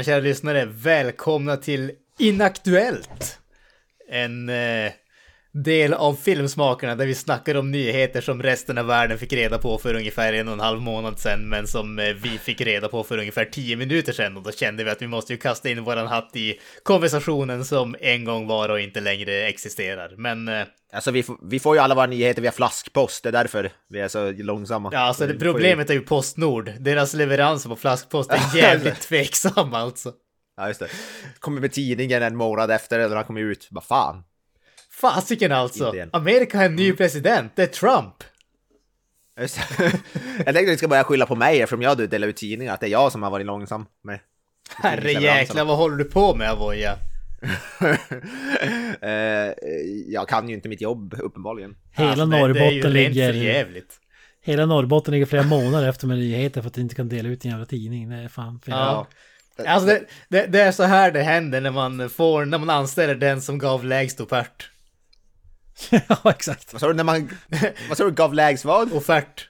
[0.00, 3.38] Tjena kära lyssnare, välkomna till Inaktuellt!
[4.10, 4.92] En eh,
[5.52, 9.78] del av Filmsmakarna där vi snackar om nyheter som resten av världen fick reda på
[9.78, 13.04] för ungefär en och en halv månad sedan, men som eh, vi fick reda på
[13.04, 14.36] för ungefär tio minuter sedan.
[14.36, 17.96] Och då kände vi att vi måste ju kasta in våran hatt i konversationen som
[18.00, 20.14] en gång var och inte längre existerar.
[20.16, 23.32] Men eh, Alltså vi får, vi får ju alla våra nyheter via flaskpost, det är
[23.32, 24.90] därför vi är så långsamma.
[24.92, 26.72] ja, alltså det problemet är ju Postnord.
[26.78, 30.12] Deras leveranser på flaskpost är jävligt tveksam alltså.
[30.56, 30.88] Ja, just det.
[31.38, 33.68] Kommer med tidningen en månad efter eller han kommer ut.
[33.70, 34.24] Vad fan.
[35.00, 35.94] Fasiken alltså!
[36.12, 38.14] Amerika har en ny president, det är Trump!
[39.40, 39.84] Just det.
[40.36, 42.80] jag tänkte att du ska börja skylla på mig eftersom jag delar ut tidningar, att
[42.80, 44.20] det är jag som har varit långsam med
[44.76, 46.96] Herre jäklar, vad håller du på med Avoya?
[49.02, 49.54] Eh,
[50.06, 51.76] jag kan ju inte mitt jobb, uppenbarligen.
[51.92, 53.82] Hela Alltså, det- det är ju Norrbotten rent ligger...
[54.42, 57.44] Hela Norrbotten ligger flera månader efter med nyheter för att de inte kan dela ut
[57.44, 58.08] en jävla tidning.
[58.08, 58.74] Det är fan fel.
[58.74, 59.06] Ja.
[59.66, 63.14] Alltså det, det, det är så här det händer när man får, när man anställer
[63.14, 64.70] den som gav lägst offert.
[65.90, 66.72] ja, exakt.
[66.72, 67.28] Vad sa du när man...
[67.88, 68.10] Vad sa du?
[68.10, 68.92] Gav lägst vad?
[68.92, 69.48] Offert.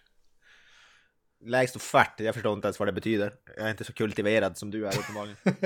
[1.45, 2.21] Lägst offert?
[2.21, 3.33] Jag förstår inte ens vad det betyder.
[3.57, 5.37] Jag är inte så kultiverad som du är uppenbarligen.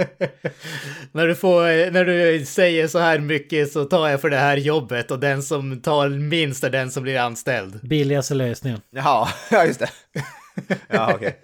[1.12, 4.56] när, du får, när du säger så här mycket så tar jag för det här
[4.56, 7.80] jobbet och den som tar minst är den som blir anställd.
[7.89, 8.80] Billigaste lösningen.
[8.91, 9.91] Jaha, ja just det.
[10.89, 11.41] Ja, okej.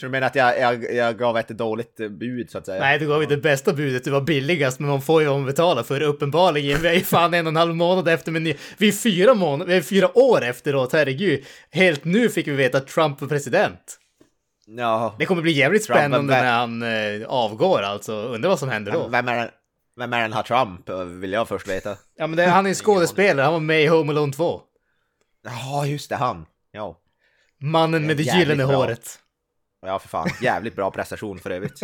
[0.00, 2.80] Så du menar att jag, jag, jag gav ett dåligt eh, bud så att säga?
[2.80, 5.36] Nej, du gav ju det bästa budet, du var billigast, men man får ju vad
[5.36, 6.82] man betalar för uppenbarligen.
[6.82, 8.44] Vi är ju fan en och en halv månad efter, men
[8.78, 11.44] vi är fyra månader, vi är fyra år efteråt, herregud.
[11.70, 13.98] Helt nu fick vi veta att Trump är president.
[14.66, 15.14] Ja.
[15.18, 18.12] Det kommer bli jävligt Trump spännande när han eh, avgår alltså.
[18.12, 19.08] Undrar vad som händer då.
[19.08, 19.50] Vem är,
[19.96, 20.88] vem är den här Trump,
[21.22, 21.96] vill jag först veta.
[22.16, 24.60] Ja men det, han är en skådespelare, han var med i Home Alone 2.
[25.44, 26.46] Ja, just det, han.
[26.72, 26.96] Ja.
[27.62, 28.76] Mannen med det Jävligt gyllene bra.
[28.76, 29.18] håret.
[29.80, 30.28] Ja, för fan.
[30.42, 31.80] Jävligt bra prestation för övrigt.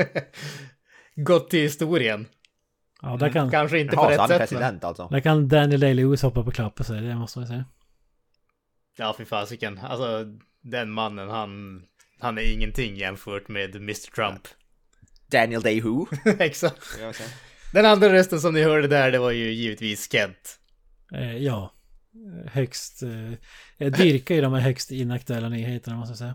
[1.16, 2.26] Gått till historien.
[3.02, 4.80] Ja, där kan, Kanske inte på rätt sätt men...
[4.82, 5.08] alltså.
[5.08, 7.64] där kan Daniel Day-Lewis hoppa på klappen sig, det måste man säga.
[8.98, 9.78] Ja fy fasiken.
[9.78, 10.24] Alltså
[10.60, 11.82] den mannen han...
[12.20, 14.48] Han är ingenting jämfört med Mr Trump.
[15.26, 16.06] Daniel Day Who.
[16.38, 16.98] Exakt.
[17.72, 20.58] Den andra rösten som ni hörde där, det var ju givetvis Kent.
[21.12, 21.72] Eh, ja.
[22.46, 23.02] Högst...
[23.02, 23.32] Eh,
[23.76, 26.34] jag dyrkar ju de här högst inaktuella nyheterna måste jag säga.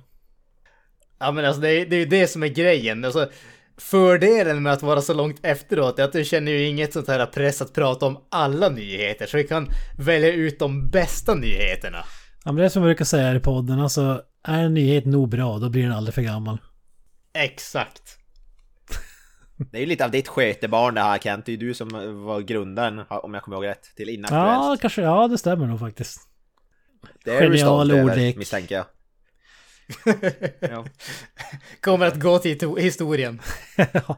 [1.21, 3.05] Ja men alltså det är, det är ju det som är grejen.
[3.05, 3.29] Alltså,
[3.77, 7.25] fördelen med att vara så långt efteråt är att du känner ju inget sånt här
[7.25, 9.25] press att prata om alla nyheter.
[9.25, 9.67] Så vi kan
[9.97, 11.97] välja ut de bästa nyheterna.
[12.45, 15.29] Ja, men det är som jag brukar säga i podden, alltså är en nyhet nog
[15.29, 16.57] bra, då blir den aldrig för gammal.
[17.33, 18.17] Exakt.
[19.71, 21.45] Det är ju lite av ditt skötebarn det här Kent.
[21.45, 21.89] Det är ju du som
[22.25, 24.45] var grundaren, om jag kommer ihåg rätt, till Inaktuellt.
[24.45, 26.21] Ja, kanske, ja det stämmer nog faktiskt.
[27.25, 28.85] det är du genial stolt över, misstänker jag.
[30.59, 30.85] Ja.
[31.81, 33.41] Kommer att gå till to- historien.
[33.75, 34.18] ja,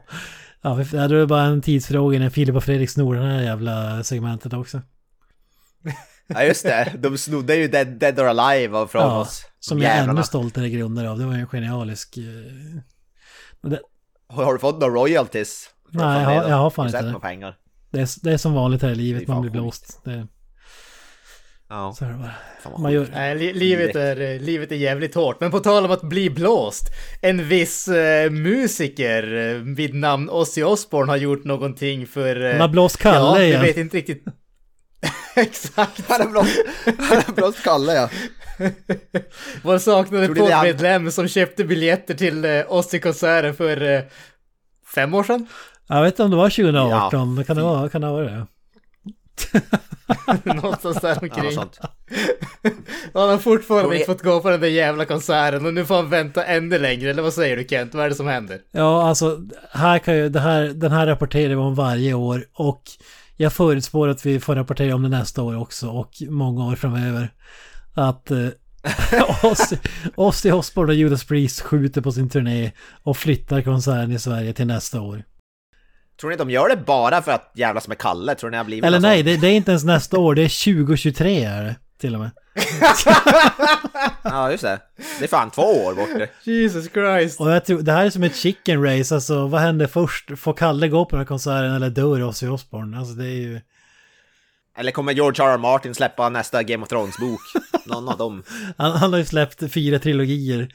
[0.62, 4.04] ja, för- det är bara en tidsfråga när Filip och Fredrik snor det här jävla
[4.04, 4.82] segmentet också.
[6.26, 6.92] ja, just det.
[6.98, 9.44] De snodde ju Dead, Dead or Alive från Ja, oss.
[9.60, 11.18] Som jag är ännu stoltare grundare av.
[11.18, 12.16] Det var ju en genialisk...
[12.16, 13.80] eh, det,
[14.28, 15.70] Har du fått några royalties?
[15.90, 17.20] Nej, jag det har- jag har fan inte det.
[17.20, 17.56] pengar?
[17.90, 19.62] det, är, det är som vanligt här i livet, man blir sjukt.
[19.62, 20.00] blåst.
[20.04, 20.26] Det,
[21.68, 21.94] Ja.
[21.98, 22.78] så är det bara.
[22.78, 25.40] Man gör, Nej, li- livet, är, eh, livet är jävligt hårt.
[25.40, 26.84] Men på tal om att bli blåst.
[27.22, 32.44] En viss eh, musiker eh, vid namn Ozzy Osbourne har gjort någonting för...
[32.44, 33.62] Eh, man har blåst ja, Kalle jag igen.
[33.62, 34.24] vet inte riktigt.
[35.36, 36.04] Exakt.
[36.08, 38.08] Han har blåst, han har blåst Kalle ja.
[39.62, 44.00] Vår saknade poddmedlem som köpte biljetter till eh, Ozzy-konserten för eh,
[44.94, 45.46] fem år sedan.
[45.88, 48.46] Jag vet inte om det var 2018, men kan det vara, kan det vara det?
[50.44, 51.58] Någonstans där omkring.
[53.14, 55.94] han har fortfarande ni- inte fått gå på den där jävla konserten och nu får
[55.94, 57.10] han vänta ännu längre.
[57.10, 57.94] Eller vad säger du Kent?
[57.94, 58.60] Vad är det som händer?
[58.70, 59.40] Ja, alltså,
[59.72, 62.82] här kan ju, det här, den här rapporterar vi om varje år och
[63.36, 67.32] jag förutspår att vi får rapportera om det nästa år också och många år framöver.
[67.94, 68.48] Att eh,
[70.16, 72.72] Ozzy Osbourne och Judas Priest skjuter på sin turné
[73.02, 75.22] och flyttar konserten i Sverige till nästa år.
[76.20, 78.34] Tror ni de gör det bara för att jävlas med Kalle?
[78.34, 80.74] Tror ni har blivit Eller nej, det, det är inte ens nästa år, det är
[80.74, 82.30] 2023 är det till och med.
[84.22, 84.80] Ja, just det.
[85.18, 86.28] Det är fan två år bort.
[86.42, 87.40] Jesus Christ.
[87.40, 90.38] Och jag tror, det här är som ett chicken race, alltså vad händer först?
[90.38, 92.98] Får Kalle gå på den här konserten eller dör Ozzy Osbourne?
[92.98, 93.60] Alltså det är ju...
[94.76, 95.48] Eller kommer George R.
[95.48, 95.58] R.
[95.58, 97.40] Martin släppa nästa Game of Thrones-bok?
[97.86, 98.42] Någon av dem.
[98.76, 100.74] Han, han har ju släppt fyra trilogier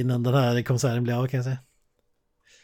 [0.00, 1.58] innan den här konserten blev av kan jag säga.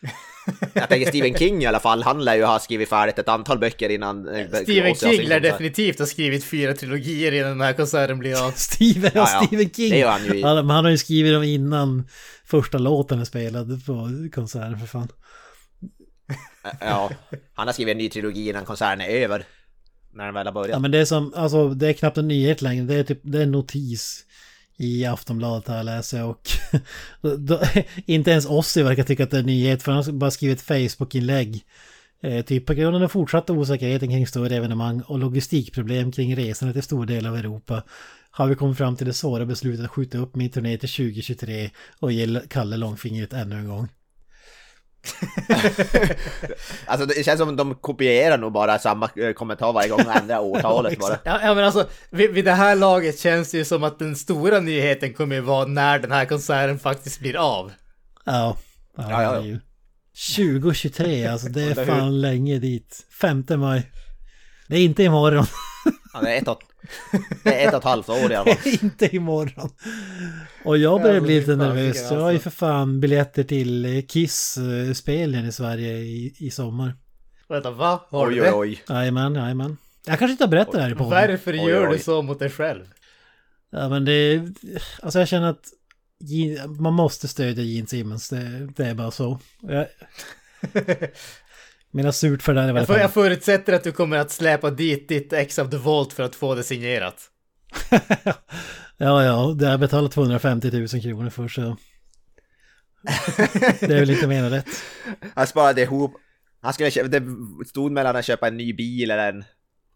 [0.73, 3.59] Jag tänker Stephen King i alla fall, han lär ju ha skrivit färdigt ett antal
[3.59, 4.29] böcker innan...
[4.29, 8.51] eh, Stephen King lär definitivt ha skrivit fyra trilogier innan den här konserten blir av.
[8.57, 9.47] Stephen, Ja, ja.
[9.47, 9.91] Stephen King!
[9.91, 12.09] Det gör han ju Han, men han har ju skrivit dem innan
[12.45, 15.09] första låten är spelad på konserten för fan.
[16.81, 17.11] Ja,
[17.55, 19.45] han har skrivit en ny trilogi innan konserten är över.
[20.15, 20.81] När den väl har Ja börjat.
[20.83, 22.85] men det är som, alltså det är knappt en nyhet längre.
[22.85, 24.25] Det är typ, det är en notis
[24.77, 26.49] i Aftonbladet här läser jag och
[27.21, 27.61] då, då,
[28.07, 30.59] inte ens Ossi verkar tycka att det är en nyhet för han har bara skrivit
[30.59, 31.65] ett Facebook-inlägg.
[32.21, 36.75] Eh, typ på grund av den fortsatta osäkerheten kring större evenemang och logistikproblem kring resandet
[36.75, 37.83] till stor del av Europa
[38.31, 41.71] har vi kommit fram till det svåra beslutet att skjuta upp min turné till 2023
[42.01, 43.89] och ge Kalle långfingret ännu en gång.
[46.87, 50.39] Alltså det känns som de kopierar nog bara samma eh, kommentar varje gång och ändrar
[50.41, 51.19] årtalet bara.
[51.25, 54.17] Ja, ja men alltså vid, vid det här laget känns det ju som att den
[54.17, 57.73] stora nyheten kommer ju vara när den här konserten faktiskt blir av.
[58.25, 58.57] Ja,
[58.97, 59.33] ja, Ja, ja, ja.
[59.33, 59.61] det är ju
[60.37, 63.07] 2023 alltså det är fan länge dit.
[63.21, 63.91] 5 maj.
[64.69, 65.47] Det är inte imorgon.
[66.13, 66.61] Ja, det, är ett och,
[67.45, 68.73] det är ett och ett halvt år i alla fall.
[68.83, 69.71] inte imorgon.
[70.65, 72.11] Och jag börjar Ja, bli lite nervös.
[72.11, 72.51] Jag har ju alltså.
[72.51, 76.95] för fan biljetter till Kiss-spelningen i Sverige i, i sommar.
[77.49, 78.01] Vänta, va?
[78.11, 78.53] Har Oj du oj det?
[78.53, 78.83] oj.
[78.89, 79.77] Jajamän, jajamän.
[80.07, 81.11] Jag kanske inte har berättat det här i podden.
[81.31, 81.97] Varför Oj, gör oj.
[81.97, 82.85] du så mot dig själv?
[83.71, 84.43] Ja men det...
[85.03, 85.67] Alltså jag känner att
[86.81, 88.29] man måste stödja Gene Simmons.
[88.29, 89.41] Det, det är bara så.
[89.61, 89.87] Jag,
[91.97, 94.71] mina surt för det här är Jag, för, jag förutsätter att du kommer att släpa
[94.71, 97.31] dit ditt ex of the Vault för att få det signerat.
[98.99, 101.77] Ja, ja, det har jag betalat 250 000 kronor för så...
[103.81, 104.69] Det är väl inte mer än rätt.
[105.35, 106.15] Han sparade ihop.
[106.61, 107.23] Han skulle köpa, det
[107.67, 109.45] stod mellan att köpa en ny bil eller en...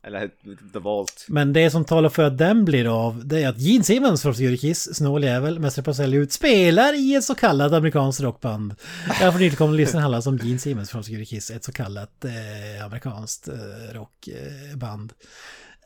[0.02, 0.31] Eller
[0.73, 1.26] The Vault.
[1.29, 4.35] Men det som talar för att den blir av, det är att Gene Simmons från
[4.35, 8.75] Syrikis, snål jävel, mästare på att sälja ut, spelar i ett så kallat amerikanskt rockband.
[9.20, 13.49] Jag får nytillkomna lyssnare handlar om Gene Simmons från Syrikis, ett så kallat eh, amerikanskt
[13.49, 15.12] eh, rockband.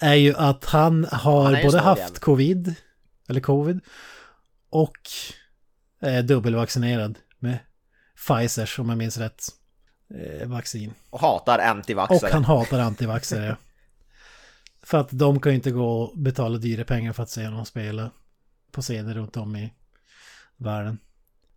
[0.00, 2.75] Är ju att han har Han både haft covid,
[3.28, 3.81] eller covid,
[4.70, 4.99] och
[6.00, 7.58] är dubbelvaccinerad med
[8.26, 9.44] Pfizers, om jag minns rätt,
[10.14, 10.94] eh, vaccin.
[11.10, 12.31] Och hatar Och antivaxare.
[12.32, 13.56] han hatar antivaxxare.
[14.84, 17.64] För att de kan ju inte gå och betala dyra pengar för att se honom
[17.64, 18.10] spela
[18.72, 19.72] på scener runt om i
[20.56, 20.98] världen.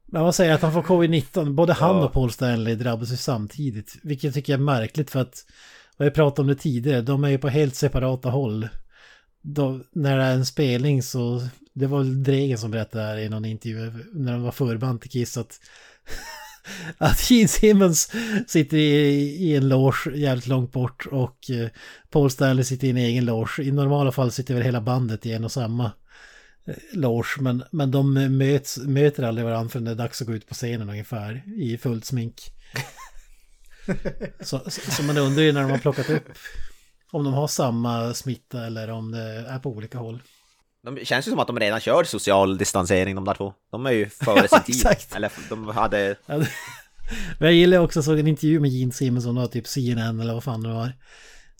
[0.05, 1.53] Men vad säger att han får covid-19?
[1.53, 2.05] Både han Ja.
[2.05, 3.97] och Paul Stanley drabbas ju samtidigt.
[4.03, 5.45] Vilket jag tycker är märkligt för att,
[5.97, 8.67] vad jag pratade om det tidigare, de är ju på helt separata håll.
[9.41, 13.29] Då, när det är en spelning så, det var väl Dregen som berättade här i
[13.29, 15.59] någon intervju när de var förband till Kiss att
[16.97, 18.11] att Gene Simmons
[18.47, 21.69] sitter i, i en loge jävligt långt bort och eh,
[22.09, 23.63] Paul Stanley sitter i en egen loge.
[23.63, 25.91] I normala fall sitter väl hela bandet i en och samma
[26.67, 30.35] eh, loge men, men de möts, möter aldrig varandra förrän det är dags att gå
[30.35, 32.41] ut på scenen ungefär i fullt smink.
[34.39, 36.29] så, så, så man undrar ju när de har plockat upp
[37.11, 40.21] om de har samma smitta eller om det är på olika håll.
[40.95, 43.53] De känns ju som att de redan kör social distansering de där två.
[43.71, 44.87] De är ju före sin tid.
[45.15, 46.15] Eller de hade...
[46.27, 50.33] Men jag gillar också, såg en intervju med Gene Simmons som var typ CNN eller
[50.33, 50.91] vad fan det var.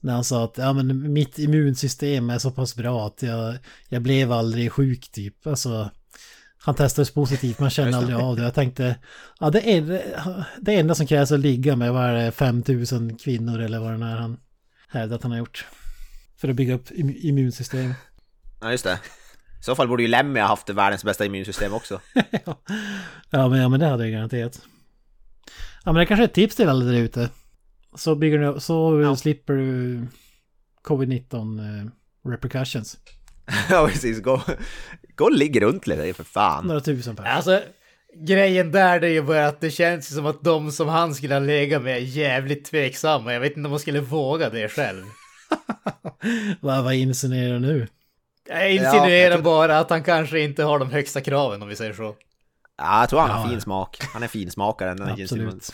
[0.02, 3.58] När han sa att ja, men mitt immunsystem är så pass bra att jag,
[3.90, 5.48] jag blev aldrig sjuk typ.
[5.48, 5.90] Alltså,
[6.58, 8.44] han testades positivt, man känner aldrig av det.
[8.44, 8.96] Jag tänkte,
[9.40, 10.02] ja det är
[10.62, 14.06] det enda som krävs att ligga med, vad är det, 5000 kvinnor eller vad det
[14.06, 14.38] är han
[14.90, 15.66] hävdar att han har gjort.
[16.38, 17.94] För att bygga upp im- immunsystem.
[18.62, 19.00] Ja, just det.
[19.60, 22.02] I så fall borde ju Lemmy ha haft världens bästa immunsystem också.
[22.46, 22.62] ja.
[23.30, 24.62] Ja, men, ja, men det hade jag garanterat.
[25.86, 27.30] Ja, men det kanske är ett tips till alla där ute.
[27.96, 29.16] Så, bygger du, så Ja.
[29.16, 30.02] slipper du
[30.84, 31.90] covid-19 eh,
[32.32, 32.98] repercussions.
[33.70, 34.22] ja, precis.
[34.22, 34.42] Gå,
[35.16, 36.68] gå och ligg runt lite för fan.
[36.68, 37.24] Några tusen per.
[37.24, 37.62] Alltså,
[38.16, 41.34] grejen där det är ju bara att det känns som att de som han skulle
[41.36, 43.34] ha legat med är jävligt tveksamma.
[43.34, 45.04] Jag vet inte om man skulle våga det själv.
[46.62, 47.88] Vad, vad insinuerar du nu?
[48.50, 51.68] Jag insinuerar Ja, jag tror- bara att han kanske inte har de högsta kraven om
[51.68, 52.16] vi säger så.
[52.78, 53.98] Ja, jag tror han har Ja, fin smak.
[54.14, 54.94] Han är finsmakare.
[54.94, 55.10] den.
[55.22, 55.74] Absolut.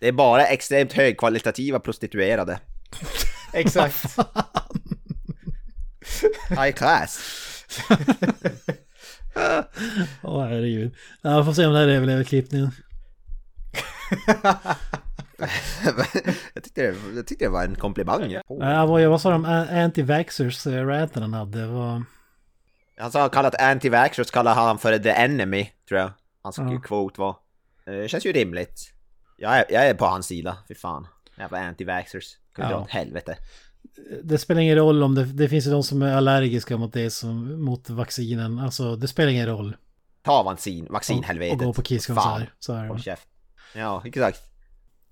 [0.00, 2.58] Det är bara extremt högkvalitativa prostituerade.
[3.52, 4.04] Exakt.
[6.48, 7.20] High class.
[10.22, 10.94] Åh herregud.
[11.22, 12.70] Ja, jag får se om det här överlever klippningen.
[16.54, 18.30] Jag, tyckte det, jag tyckte det var en komplimang.
[18.48, 19.44] Ja, vad, vad sa de?
[19.44, 22.02] A- Anti-vaxxers, eh, ranten han hade var...
[22.98, 26.10] Han sa kallat anti-vaxxers kallar han för the enemy, tror jag.
[26.42, 26.80] Hans Ja.
[26.84, 27.36] quote var.
[27.86, 28.90] Eh, Det känns ju rimligt.
[29.36, 31.06] Jag är, jag är på hans sida, fy fan.
[31.38, 32.24] Jävla anti-vaxxers.
[32.56, 32.68] Kan Ja.
[32.70, 33.36] dra åt helvete.
[34.22, 35.24] Det spelar ingen roll om det...
[35.24, 37.62] Det finns ju de som är allergiska mot det som...
[37.64, 38.58] Mot vaccinen.
[38.58, 39.76] Alltså, det spelar ingen roll.
[40.22, 41.58] Ta vaccin, Och, vaccinhelvetet.
[41.60, 41.82] och gå på.
[41.82, 42.48] Kisskonsert.
[42.58, 42.88] Så är det.
[42.88, 43.28] Håll käft.
[43.74, 44.40] Ja, exakt.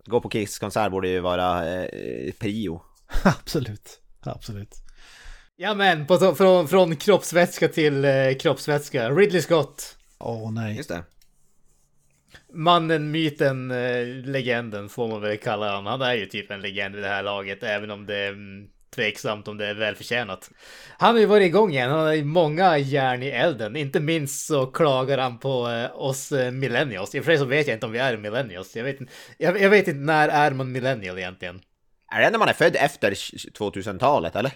[0.07, 2.83] Gå på Kiss-konsert borde ju vara eh, prio.
[3.25, 4.01] Absolut.
[4.21, 4.75] Absolut.
[5.57, 9.11] Ja men, på, från, från kroppsvätska till eh, kroppsvätska.
[9.11, 9.97] Ridley Scott.
[10.19, 10.77] Åh nej.
[10.77, 11.05] Just det.
[12.53, 15.87] mannen, myten, eh, legenden får man väl kalla honom.
[15.87, 19.49] Han är ju typ en legend vid det här laget, även om det mm, tveksamt
[19.49, 20.51] om det är välförtjänat.
[20.99, 23.77] Han har ju varit igång igen, han har ju många järn i elden.
[23.77, 27.15] Inte minst så klagar han på eh, oss eh, millennials.
[27.15, 28.77] I och för sig så vet jag inte om vi är millennials.
[28.77, 31.61] Jag vet, inte- jag, jag vet inte när är man millennial egentligen?
[32.15, 34.53] Är det när man är född efter 2000-talet eller?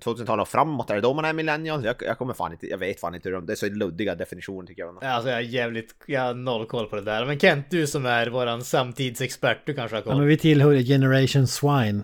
[0.00, 1.84] 2000-talet och framåt, är det då man är millennial?
[1.84, 4.14] Jag, jag kommer fan inte, jag vet fan inte hur de, det är så luddiga
[4.14, 5.04] definitioner tycker jag.
[5.04, 7.24] Alltså jag är jävligt, jag har noll koll på det där.
[7.26, 10.26] Men Kent, du som är våran samtidsexpert, du kanske har Ja, men koll.
[10.26, 12.02] vi tillhör generation swine.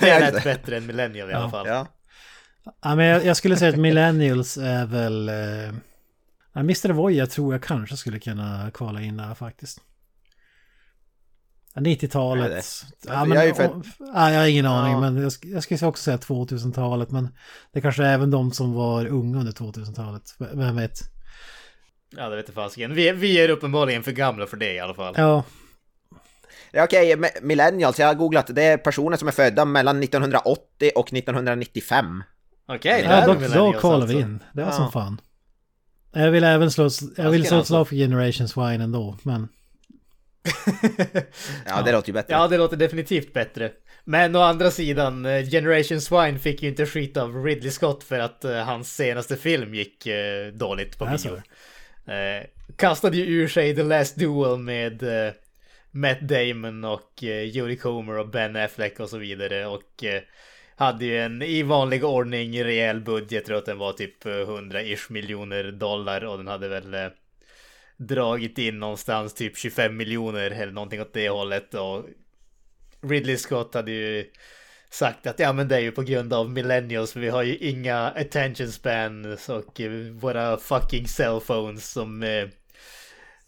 [0.00, 1.66] Det är rätt bättre än millennial i alla fall.
[1.66, 1.86] Ja.
[2.82, 5.28] Ja, men jag, jag skulle säga att millennials är väl...
[5.28, 5.74] Eh,
[6.54, 6.88] Mr.
[6.92, 9.80] Voya tror jag kanske skulle kunna kvala in där faktiskt.
[11.74, 12.46] Ja, 90-talet.
[12.46, 12.62] Är det?
[13.14, 15.00] Ja, men, jag och- ja, jag har ingen aning, Ja.
[15.00, 17.10] men jag, jag skulle också säga 2000-talet.
[17.10, 17.28] Men
[17.72, 20.22] det kanske är även de som var unga under 2000-talet.
[20.38, 20.98] V- Vem vet?
[22.16, 22.94] Ja, det vet jag fasiken.
[22.94, 25.14] Vi, vi är uppenbarligen för gamla för det i alla fall.
[25.16, 25.44] Ja,
[26.74, 31.12] Okej, me- millennials, jag har googlat, det är personer som är födda mellan 1980 och
[31.12, 32.22] 1995.
[32.68, 34.28] Okej, det ja då, då kvalar vi alltså.
[34.28, 34.38] in.
[34.52, 34.76] Det var Ja.
[34.76, 35.20] som fan.
[36.12, 37.70] Jag vill även slå, jag vill slå ett alltså.
[37.72, 39.48] slag för Generation Swine ändå, men...
[41.66, 42.32] Ja, det låter ju bättre.
[42.34, 43.70] Ja, det låter definitivt bättre.
[44.04, 48.18] Men å andra sidan, eh, Generation Swine fick ju inte skit av Ridley Scott för
[48.18, 51.28] att eh, hans senaste film gick eh, dåligt på Alltså.
[51.28, 52.14] bio.
[52.14, 52.44] Eh,
[52.76, 55.02] kastade ju ur sig The Last Duel med
[55.90, 59.66] Matt Damon och eh, Judy Comer och Ben Affleck och så vidare.
[59.66, 60.22] Och eh,
[60.76, 63.32] hade ju en i vanlig ordning rejäl budget.
[63.32, 67.08] Jag tror att den var typ eh, 100-ish miljoner dollar och den hade väl eh,
[67.96, 71.74] dragit in någonstans typ 25 miljoner eller någonting åt det hållet.
[71.74, 72.04] Och
[73.00, 74.30] Ridley Scott hade ju
[74.90, 77.56] sagt att ja men det är ju på grund av millennials för vi har ju
[77.56, 82.48] inga attention spans och eh, våra fucking cellphones som eh,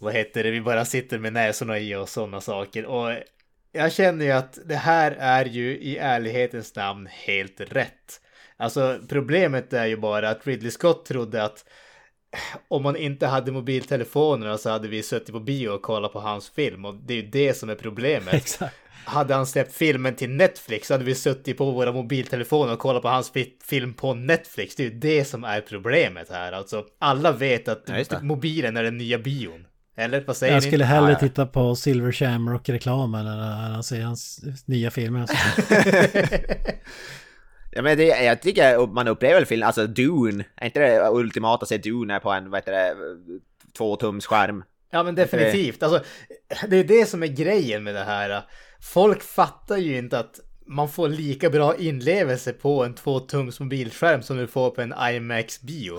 [0.00, 2.86] vad heter det, vi bara sitter med näsorna i och sådana saker.
[2.86, 3.12] Och
[3.72, 8.20] jag känner ju att det här är ju i ärlighetens namn helt rätt.
[8.56, 11.64] Alltså problemet är ju bara att Ridley Scott trodde att
[12.68, 16.50] om man inte hade mobiltelefonerna så hade vi suttit på bio och kollat på hans
[16.50, 18.34] film och det är ju det som är problemet.
[18.34, 18.76] Exakt.
[19.04, 23.02] Hade han släppt filmen till Netflix så hade vi suttit på våra mobiltelefoner och kollat
[23.02, 24.74] på hans fi- film på Netflix.
[24.76, 26.52] Det är ju det som är problemet här.
[26.52, 27.88] Alltså, alla vet att
[28.22, 29.66] mobilen är den nya bion.
[29.96, 30.68] Eller vad säger Jag ni?
[30.70, 31.28] skulle hellre Ja, ja.
[31.28, 35.20] titta på Silver Shamrock-reklamen än att se hans nya filmer.
[35.20, 35.36] Alltså.
[37.72, 41.68] Ja, men det, jag tycker man upplever filmen, alltså Dune, är inte det ultimata att
[41.68, 42.94] se Dune på en, vad heter det,
[43.78, 44.64] två tums skärm?
[44.90, 45.82] Ja men definitivt.
[45.82, 46.04] Alltså,
[46.68, 48.42] det är det som är grejen med det här.
[48.82, 54.36] Folk fattar ju inte att man får lika bra inlevelse på en tvåtums mobilskärm som
[54.36, 55.98] du får på en IMAX-bio.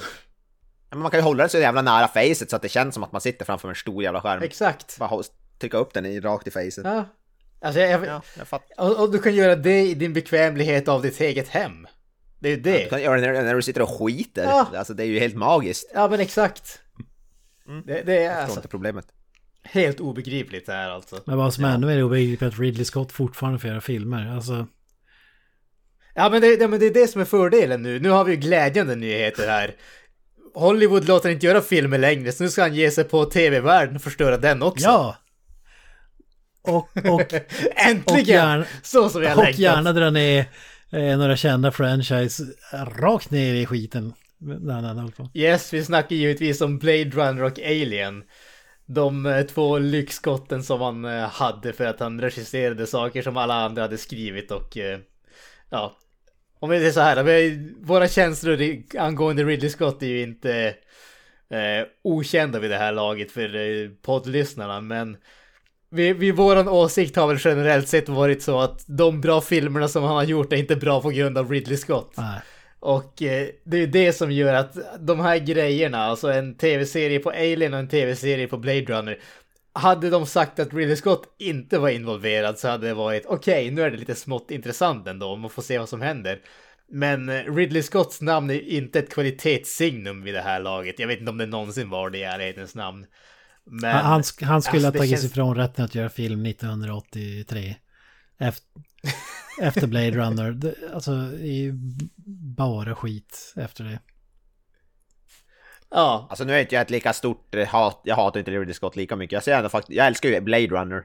[0.92, 2.94] Ja, men man kan ju hålla det så jävla nära facet så att det känns
[2.94, 4.44] som att man sitter framför en stor jävla skärm.
[4.44, 4.98] Exakt.
[5.00, 5.24] Bara
[5.60, 6.86] trycka upp den i, rakt i facet.
[6.86, 7.06] Ja.
[7.62, 8.86] Alltså, jag, Ja, jag fattar.
[8.86, 11.88] och, och du kan göra det i din bekvämlighet av ditt eget hem.
[12.40, 12.84] Det är ju det.
[12.84, 14.44] Du kan göra det när, när du sitter och skiter.
[14.44, 14.68] Ja.
[14.76, 15.92] Alltså det är ju helt magiskt.
[15.94, 16.80] Ja men exakt.
[17.86, 19.06] Det, det är Jag alltså inte problemet.
[19.64, 21.20] helt obegripligt det här alltså.
[21.26, 24.36] Men vad som är ännu mer obegripligt är att Ridley Scott fortfarande får göra filmer.
[24.36, 24.68] Alltså,
[26.16, 28.00] Ja men det, det, men det är det som är fördelen nu.
[28.00, 29.76] Nu har vi ju glädjande nyheter här.
[30.54, 34.02] Hollywood låter inte göra filmer längre så nu ska han ge sig på tv-världen och
[34.02, 34.86] förstöra den också.
[34.86, 35.18] ja!
[36.64, 37.34] Och, och,
[37.76, 38.04] Äntligen!
[38.08, 39.60] och gärna, Så som jag och längtat.
[39.60, 40.46] gärna dra ner
[40.92, 42.44] eh, några kända franchise
[43.00, 44.14] rakt ner i skiten.
[44.40, 44.84] Nej.
[45.34, 48.24] Yes, vi snackar givetvis om Blade Runner och Alien.
[48.86, 53.54] De eh, två lyxskotten som han eh, hade för att han regisserade saker som alla
[53.54, 55.00] andra hade skrivit och eh,
[55.70, 55.98] ja.
[56.62, 60.76] Om det är så här, vi, våra känslor angående Ridley Scott är ju inte
[61.50, 65.18] eh, okända vid det här laget för eh, poddlyssnarna men
[65.90, 70.04] vi, vi, våran åsikt har väl generellt sett varit så att de bra filmerna som
[70.04, 72.14] han har gjort är inte bra på grund av Ridley Scott.
[72.18, 72.40] Nej.
[72.80, 77.30] Och eh, det är det som gör att de här grejerna, alltså en tv-serie på
[77.30, 79.20] Alien och en tv-serie på Blade Runner.
[79.74, 83.82] Hade de sagt att Ridley Scott inte var involverad så hade det varit okej, nu
[83.82, 86.40] är det lite smått intressant ändå, man får se vad som händer.
[86.92, 91.00] Men eh, Ridley Scotts namn är inte ett kvalitetssignum vid det här laget.
[91.00, 93.06] Jag vet inte om det någonsin var det i ärlighetens namn.
[93.66, 93.92] Men...
[93.92, 97.76] Han, han, sk- han skulle alltså, ha tagit känns- ifrån rätten att göra film 1983.
[98.38, 98.68] Efter,
[99.62, 100.52] efter Blade Runner.
[100.52, 101.12] Det, alltså,
[101.42, 101.74] ju
[102.56, 104.00] bara skit efter det.
[105.92, 108.74] Ja, Alltså nu är inte jag ett lika stort eh, hat, jag hatar inte Ridley
[108.74, 109.32] Scott lika mycket.
[109.34, 111.04] Jag ser ändå faktiskt, jag älskar ju Blade Runner.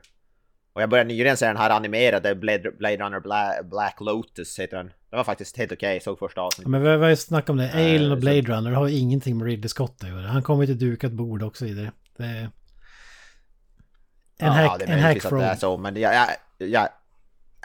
[0.73, 4.77] Och jag började nyligen se den här animerade Blade, Blade Runner Bla, Black Lotus heter
[4.77, 4.87] den.
[4.87, 6.71] Den var faktiskt helt okej, jag såg första Ja, avsnittet.
[6.71, 7.73] Men vi har ju snackat om det.
[7.73, 10.27] Alien och så- Blade Runner har ju ingenting med Ridley Scott att göra.
[10.27, 11.93] Han kommer till dukat bord och så vidare.
[12.17, 12.51] Det är, En,
[14.39, 16.29] ja, hack, det är en hack att det är så, men jag, jag,
[16.69, 16.89] jag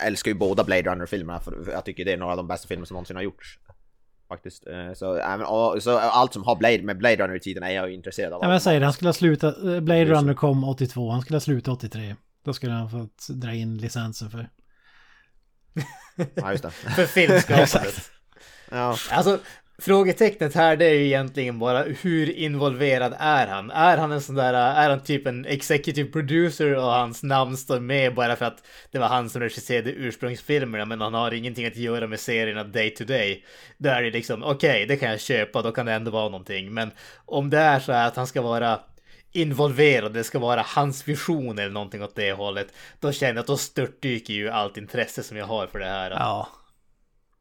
[0.06, 2.86] älskar ju båda Blade Runner-filmerna för jag tycker det är några av de bästa filmer
[2.86, 3.60] som någonsin har gjorts.
[4.32, 4.68] Faktiskt.
[4.68, 7.90] Eh, Så, och, så allt som har Blade, med Blade Runner i tiden är jag
[7.90, 8.40] ju intresserad av.
[8.42, 9.58] Ja, men jag säger det, han skulle ha slutat...
[9.58, 10.06] eh, Blade.
[10.06, 12.16] Runner kom 82, han skulle ha slutat 83.
[12.46, 14.50] Då skulle han fått dra in licensen för...
[16.34, 16.72] Ja, just det.
[16.96, 18.12] För filmskapandet.
[18.74, 18.96] Ja.
[19.12, 19.40] Alltså,
[19.82, 23.72] frågetecknet här det är ju egentligen bara hur involverad är han?
[23.72, 27.80] Är han en sån där, är han typ en executive producer och hans namn står
[27.80, 31.76] med bara för att det var han som regisserade ursprungsfilmerna men han har ingenting att
[31.76, 33.46] göra med serierna day to day.
[33.78, 36.74] Då är det liksom, okej, det kan jag köpa, då kan det ändå vara någonting.
[36.74, 36.92] Men
[37.26, 38.80] om det är så här att han ska vara
[39.32, 42.68] involverad, det ska vara hans vision eller någonting åt det hållet,
[43.00, 46.12] då känner jag att då störtdyker ju allt intresse som jag har för det här.
[46.12, 46.48] Ja.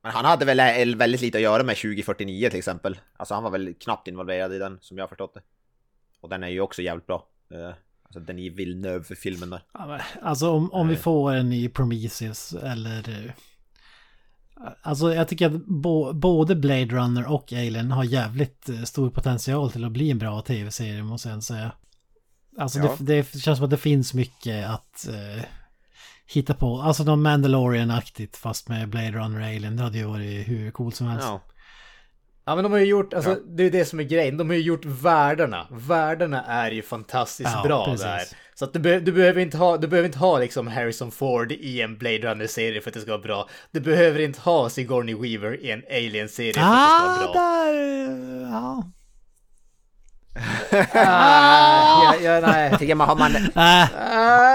[0.03, 2.99] Men han hade väl eh, väldigt lite att göra med 2049 till exempel.
[3.17, 5.41] Alltså han var väl knappt involverad i den som jag har förstått det.
[6.21, 7.27] Och den är ju också jävligt bra.
[7.55, 9.63] Eh, Alltså den i Villeneuve-filmen där.
[10.23, 11.03] Alltså om, om vi Nej.
[11.03, 13.09] får en ny Prometheus eller...
[13.09, 13.33] eh,
[14.83, 19.71] Alltså jag tycker att bo, både Blade Runner och Alien har jävligt eh, stor potential
[19.73, 21.73] till att bli en bra tv-serie måste jag säga.
[22.59, 22.97] Alltså Ja.
[22.99, 25.43] det, det känns som att det finns mycket att eh,
[26.33, 26.81] hitta på.
[26.81, 29.77] Alltså någon Mandalorian-aktigt fast med Blade Runner Alien.
[29.77, 31.27] Det hade ju varit hur coolt som helst.
[31.29, 31.41] Ja.
[32.45, 33.37] Ja men de har ju gjort, alltså Ja.
[33.49, 35.67] det är det som är grejen, de har ju gjort världarna.
[35.71, 38.03] Världarna är ju fantastiskt Ja, bra precis.
[38.05, 38.21] där.
[38.55, 41.53] Så att du, be- du, behöver inte ha, du behöver inte ha liksom Harrison Ford
[41.53, 43.49] i en Blade Runner-serie för att det ska vara bra.
[43.71, 47.33] Du behöver inte ha Sigourney Weaver i en Alien-serie för att det ska Ah, vara
[47.33, 47.43] bra.
[47.43, 48.51] där...
[48.51, 48.93] Ja.
[50.35, 52.71] Ah, ja, ja, nej.
[52.71, 53.33] Jag tycker man har man,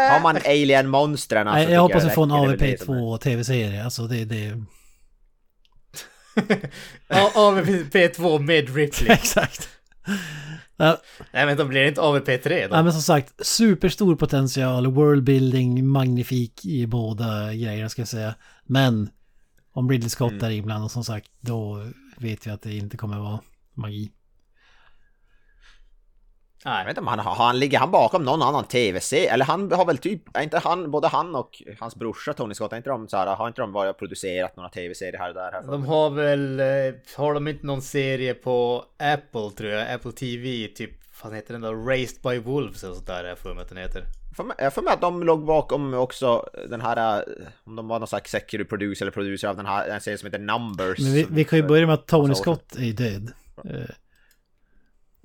[0.09, 2.71] har man alien-monstren nej, så jag hoppas vi får en det räcker, det är väl
[2.79, 3.83] det som är- AVP2 tv-serie.
[3.83, 4.63] Alltså det, det...
[7.07, 9.09] Ja, AVP2 med Ripley.
[9.13, 9.69] Exakt.
[10.77, 10.97] Ja,
[11.31, 12.75] Nej men då blir det inte AVP3 då.
[12.75, 18.35] Ja, men som sagt, superstor potential, worldbuilding, magnifik i båda grejerna ska jag säga.
[18.65, 19.09] Men
[19.73, 20.43] om Ridley Scott Mm.
[20.45, 21.85] är inblandad som sagt, då
[22.17, 23.39] vet vi att det inte kommer vara
[23.73, 24.11] magi.
[26.65, 26.84] Jag Nej.
[26.86, 29.34] vet inte om han, har han, ligger han bakom någon annan tv-serie?
[29.34, 32.73] Eller han har väl typ, är inte han, både han och hans brorsa Tony Scott,
[32.73, 35.36] är inte de så här, har inte de varit och producerat några tv-serier här och
[35.36, 35.51] där?
[35.51, 35.89] Här De mig?
[35.89, 36.65] har väl, eh,
[37.17, 40.91] har de inte någon serie på Apple tror jag, Apple TV, typ,
[41.23, 43.78] vad heter den då, Raised by Wolves eller sånt där, jag för mig att den
[43.78, 44.04] heter.
[44.43, 47.23] Mig- Jag får med att de låg bakom också den här, eh,
[47.63, 50.25] om de var någon slags executive producer eller producer av den här, en serie som
[50.28, 50.99] heter Numbers.
[50.99, 52.36] Men vi, vi kan ju börja med att Tony.
[52.36, 53.32] Scott är död.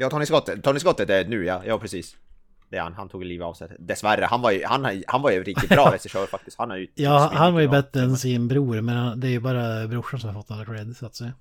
[0.00, 2.16] Ja, Tony Scott, Tony Scott är död nu ja, ja precis.
[2.68, 3.76] Det är han, han tog livet av sig.
[3.78, 6.58] Dessvärre, han var ju, han, han var ju riktigt bra regissör faktiskt.
[6.58, 6.86] Han har ju...
[6.94, 10.20] Ja, han var ju bättre än sin bror, men han- det är ju bara brorsan
[10.20, 11.32] som har fått alla cred, så att säga.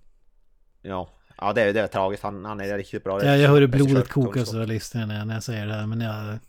[0.82, 2.24] Ja, ja det, är- det är tragiskt.
[2.24, 5.26] Han, han är riktigt bra Ja, jag hör hur regissör, blodet kokar så lyssnar när,
[5.26, 6.40] när jag säger det här, men jag...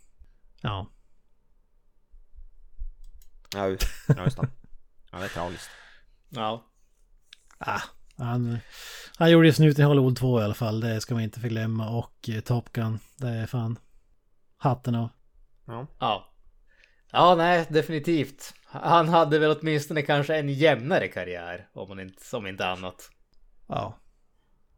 [0.61, 0.87] Ja.
[3.55, 4.47] Ja just det.
[5.11, 5.69] Ja, det är tragiskt.
[6.29, 6.65] Ja.
[7.57, 7.81] Ah,
[8.21, 8.57] han,
[9.17, 11.89] han gjorde ju Snuten i Hollywood 2 i alla fall, det ska man inte förglömma.
[11.89, 13.79] Och eh, Top Gun, det är fan
[14.57, 15.09] hatten av.
[15.67, 15.87] Ja.
[15.99, 16.27] Ja.
[17.11, 18.53] Ja, nej, definitivt.
[18.65, 23.09] Han hade väl åtminstone kanske en jämnare karriär, om man inte, som inte annat.
[23.67, 23.97] Ja.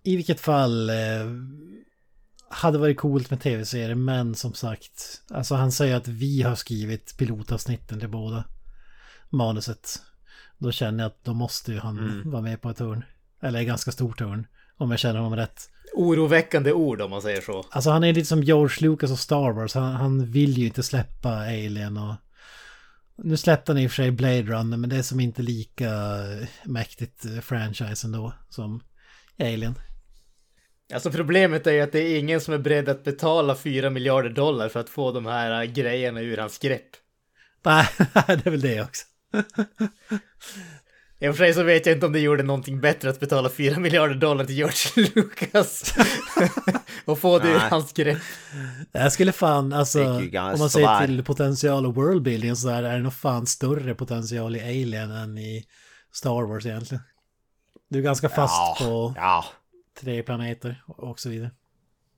[0.03, 0.95] I vilket fall eh,
[2.49, 7.17] hade varit coolt med tv-serier, men som sagt, alltså han säger att vi har skrivit
[7.17, 8.43] pilotavsnitten till båda
[9.29, 10.01] manuset.
[10.57, 12.31] Då känner jag att då måste ju han Mm.
[12.31, 13.03] vara med på ett hörn.
[13.43, 15.69] Eller ganska stort hörn, om jag känner honom rätt.
[15.93, 17.65] Oroväckande ord om man säger så.
[17.69, 19.73] Alltså han är lite som George Lucas och Star Wars.
[19.73, 22.15] Han, han vill ju inte släppa Alien och...
[23.15, 25.91] Nu släppte han i och för sig Blade Runner men det är som inte lika
[26.63, 28.83] mäktigt eh, franchise ändå som
[29.39, 29.75] Alien.
[30.93, 34.29] Alltså problemet är ju att det är ingen som är beredd att betala 4 miljarder
[34.29, 36.89] dollar för att få de här äh, grejerna ur hans grepp.
[37.65, 37.87] Nej,
[38.27, 39.05] det är väl det också.
[41.19, 43.49] I och för sig så vet jag inte om det gjorde någonting bättre att betala
[43.49, 45.93] 4 miljarder dollar till George Lucas.
[47.05, 47.69] och få det ur Nej.
[47.69, 48.17] hans grepp.
[48.91, 50.99] Jag skulle fan, alltså, om man sådär.
[50.99, 55.11] ser till potential och worldbuilding och sådär, är det nog fan större potential i Alien
[55.11, 55.65] än i
[56.11, 57.03] Star Wars egentligen.
[57.89, 59.45] Du är ganska fast ja, på Ja,
[60.01, 61.51] tre planeter och och så vidare.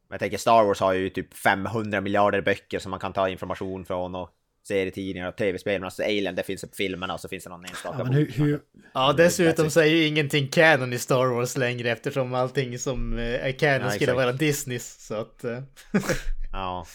[0.10, 3.30] men jag tänker Star Wars har ju typ 500 miljarder böcker som man kan ta
[3.30, 4.30] information från och
[4.68, 5.74] serietidningar och tv-spel.
[5.74, 8.32] Men alltså Alien, det finns på filmerna och så finns det någon enstaka Ja, hur,
[8.32, 8.60] hur,
[8.94, 13.46] Ja, dessutom så är ju ingenting canon i Star Wars längre eftersom allting som eh,
[13.48, 15.06] är canon Ja, skulle vara Disneys.
[15.08, 15.44] Så att...
[15.44, 15.60] eh,
[16.52, 16.86] Ja.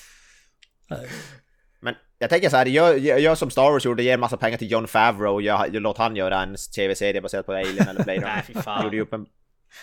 [1.81, 4.59] Men jag tänker så här, jag, jag, jag som Star Wars gjorde, ger massa pengar
[4.59, 8.05] till John Favreau och jag, jag låt han göra en tv-serie baserad på Alien eller
[8.05, 8.43] Blade Nej, Runner.
[8.47, 8.85] fy fan.
[8.85, 9.27] Gjorde uppen,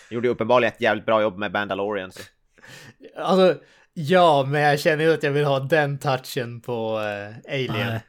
[0.10, 2.12] gjorde ju uppenbarligen ett jävligt bra jobb med Mandalorian.
[2.12, 2.20] Så.
[3.16, 3.60] Alltså,
[4.00, 7.88] Ja, men jag känner ju att jag vill ha den touchen på uh, Alien.
[7.88, 8.00] Nej.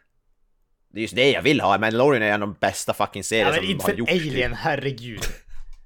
[0.93, 3.47] Det är just det jag vill ha, Mandalorian är en av de bästa fucking serier
[3.47, 4.13] Ja, som inte har gjorts.
[4.13, 4.23] typ.
[4.23, 5.21] Alien, herregud.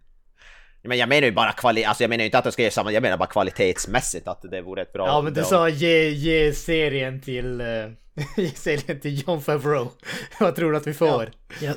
[0.83, 2.71] Men jag menar ju bara kvalitet, alltså jag menar ju inte att de ska göra
[2.71, 5.07] samma, jag menar bara kvalitetsmässigt att det vore ett bra...
[5.07, 7.61] Ja, men du bra- sa ge, ge serien till...
[7.61, 7.91] Uh,
[8.37, 9.89] ge serien till John Favreau.
[10.41, 11.31] Vad tror du att vi får?
[11.61, 11.75] Jag,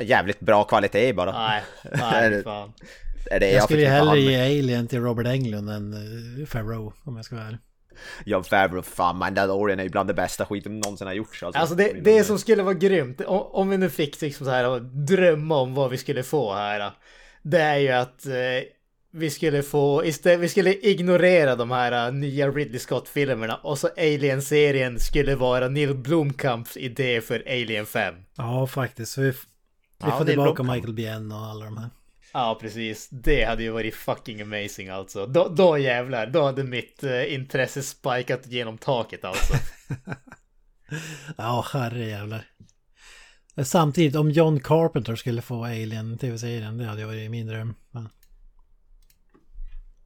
[0.00, 1.32] Jävligt bra kvalitet bara.
[1.32, 2.72] Nej, nej, fan.
[3.30, 4.22] Är det jag skulle ju hellre med?
[4.22, 5.94] ge Alien till Robert Englund än
[6.38, 7.58] uh, Farrow om jag ska vara ärlig.
[8.24, 11.60] John Favreau, fan Mandalorian är ju bland det bästa skiten någonsin har gjorts alltså.
[11.60, 14.64] Alltså det, det som skulle vara grymt, om, om vi nu fick liksom så här
[14.64, 16.92] att drömma om vad vi skulle få här.
[17.42, 18.32] Det är ju att eh,
[19.10, 23.88] vi skulle få, istället, vi skulle ignorera de här eh, nya Ridley Scott-filmerna och så
[23.96, 28.14] Alien-serien skulle vara Neil Blomkamps idé för Alien 5.
[28.36, 29.12] Ja, faktiskt.
[29.12, 29.36] Så vi, vi
[29.98, 30.62] Ja, får det är tillbaka.
[30.62, 31.90] Michael Biehn och alla de här.
[32.32, 33.08] Ja, precis.
[33.10, 35.26] Det hade ju varit fucking amazing alltså.
[35.26, 39.54] Då, då jävlar, då hade mitt eh, intresse spikat genom taket alltså.
[41.36, 42.44] Ja, herrejävlar.
[43.64, 47.74] Samtidigt, om John Carpenter skulle få Alien TV-serien, det hade ju varit min dröm.
[47.90, 48.08] Men,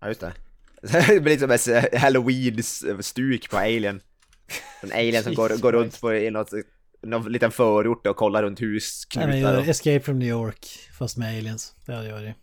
[0.00, 0.32] Ja just det.
[1.08, 4.00] det blir liksom ett halloween-stuk på Alien.
[4.80, 6.52] En alien som går, går runt på i något,
[7.02, 9.36] någon liten förort och kollar runt nej, men husknutar.
[9.38, 10.66] gör och- Escape from New York,
[10.98, 11.74] fast med aliens.
[11.86, 12.36] Det hade ju varit...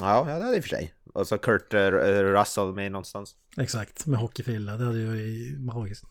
[0.00, 0.94] Ja, ja, det är det i och för sig.
[1.14, 3.34] Och så Kurt eh, Russell med någonstans.
[3.60, 4.76] Exakt, med hockeyfrilla.
[4.76, 6.04] Det hade ju varit magiskt.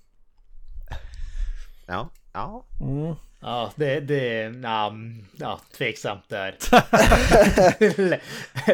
[1.88, 2.66] Ja, ja.
[2.82, 3.16] Mm.
[3.42, 4.94] Ja, det, det, ja,
[5.38, 6.58] ja tveksamt där.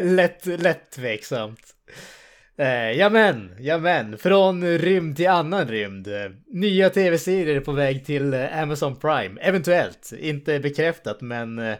[0.02, 1.74] lätt, lätt tveksamt.
[2.60, 6.08] Eh, jamen, jamen, från rymd till annan rymd.
[6.46, 10.12] Nya tv-serier på väg till eh, Amazon Prime, eventuellt.
[10.18, 11.76] Inte bekräftat, men eh,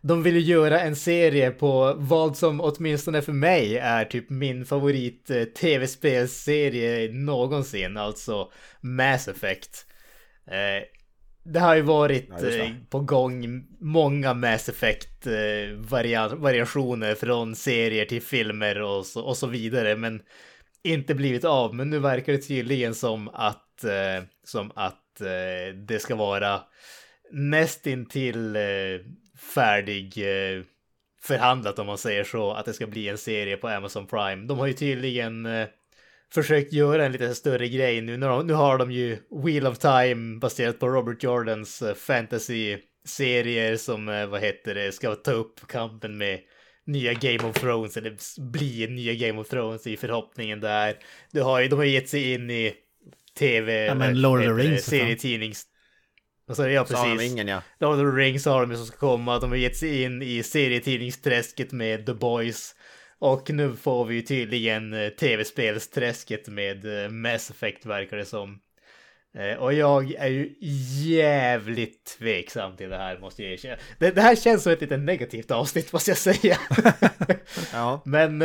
[0.00, 4.64] de vill ju göra en serie på vad som åtminstone för mig är typ min
[4.64, 9.86] favorit eh, tv-spelserie någonsin, alltså Mass Effect.
[10.46, 11.01] Eh,
[11.44, 17.54] det har ju varit Ja, eh, på gång många Mass Effect eh, varia- variationer från
[17.56, 20.22] serier till filmer och så, och så vidare, men
[20.82, 21.74] inte blivit av.
[21.74, 24.98] Men nu verkar det tydligen som att, eh, som att
[25.74, 26.60] det ska vara
[27.30, 28.56] nästintill
[29.54, 30.14] färdig
[31.22, 34.46] förhandlat om man säger så, att det ska bli en serie på Amazon Prime.
[34.46, 35.46] De har ju tydligen
[36.34, 38.16] försökt göra en lite större grej nu.
[38.16, 44.26] Nu har, de ju Wheel of Time baserat på Robert Jordans eh, fantasy-serier som, eh,
[44.26, 46.40] vad heter det, ska ta upp kampen med
[46.84, 48.16] nya Game of Thrones, eller
[48.50, 50.96] bli nya Game of Thrones i förhoppningen där.
[51.32, 52.74] Du har ju, de har gett sig in i
[53.38, 55.64] tv, Ja, men Lord of the Rings, serietidnings...
[55.64, 55.68] Du?
[56.48, 56.62] Ja, Så
[56.96, 57.32] har de precis.
[57.32, 57.62] ingen ja.
[57.80, 59.38] Lord of the Rings har de ju som ska komma.
[59.38, 62.74] De har gett sig in i serietidningsträsket med The Boys.
[63.22, 68.58] Och nu får vi ju tydligen eh, tv-spelsträsket med eh, Mass Effect verkar det som.
[69.34, 70.54] Eh, Och jag är ju
[71.04, 73.76] jävligt tveksam till det här måste jag erkänna.
[73.98, 76.58] Det, det här känns som ett lite negativt avsnitt måste jag säga.
[77.72, 78.02] Ja.
[78.06, 78.44] Men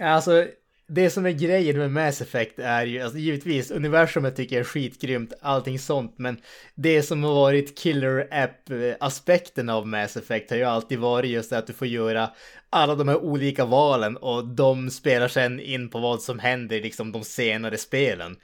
[0.00, 0.46] alltså
[0.92, 4.64] det som är grejen med Mass Effect är ju, alltså givetvis universumet tycker jag är
[4.64, 6.40] skitgrymt, allting sånt, men
[6.74, 11.58] det som har varit killer app-aspekten av Mass Effect har ju alltid varit just det
[11.58, 12.30] att du får göra
[12.70, 16.80] alla de här olika valen och de spelar sen in på vad som händer i
[16.80, 18.36] liksom de senare spelen.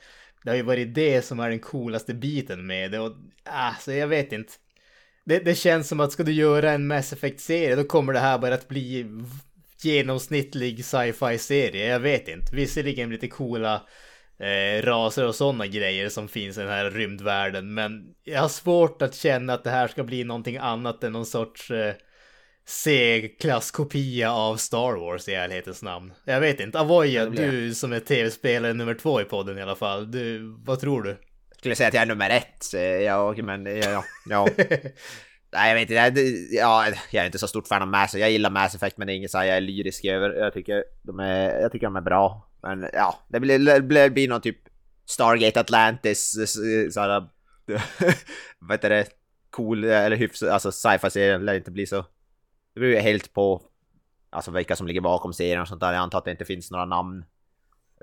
[0.45, 3.13] Det har ju varit det som är den coolaste biten med det och
[3.45, 4.53] alltså jag vet inte.
[5.25, 8.39] Det, det känns som att ska du göra en Mass Effect-serie då kommer det här
[8.39, 9.07] bara att bli
[9.85, 11.87] genomsnittlig sci-fi-serie.
[11.87, 12.57] Jag vet inte.
[12.57, 13.83] Visserligen lite coola
[14.39, 17.75] eh, raser och sådana grejer som finns i den här rymdvärlden.
[17.75, 21.27] Men jag har svårt att känna att det här ska bli någonting annat än någon
[21.27, 21.95] sorts eh,
[22.67, 26.12] C-klasskopia av Star Wars i ärlighetens namn.
[26.25, 26.81] Jag vet inte.
[26.81, 30.11] Avoya, du som är tv-spelare nummer två i podden i alla fall.
[30.11, 31.17] Du, vad tror du?
[31.59, 32.73] Skulle säga att jag är nummer ett,
[33.05, 34.49] jag, men ja, ja.
[35.53, 36.21] Nej jag vet inte,
[36.55, 39.07] Jag, ja, jag är inte så stort fan av Mass Jag gillar Mass Effect men
[39.07, 40.31] det är inget så här jag är lyrisk över.
[40.31, 42.49] Jag tycker de är, jag tycker de är bra.
[42.63, 44.59] Men ja, det blir, det blir, blir någon typ
[45.05, 46.37] Stargate Atlantis,
[48.59, 49.07] vad heter det,
[49.51, 52.05] cool eller hyfsad, alltså sci-fi serien lär inte bli så.
[52.75, 53.63] Det beror ju helt på,
[54.31, 55.93] alltså vilka som ligger bakom serien och sånt där.
[55.93, 57.25] Jag antar att det inte finns några namn.